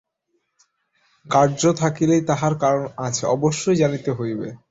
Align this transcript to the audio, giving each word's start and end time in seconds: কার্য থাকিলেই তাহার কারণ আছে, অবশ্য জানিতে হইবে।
কার্য 1.25 1.61
থাকিলেই 1.73 2.21
তাহার 2.21 2.53
কারণ 2.59 2.83
আছে, 2.97 3.23
অবশ্য 3.27 3.63
জানিতে 3.75 4.11
হইবে। 4.11 4.47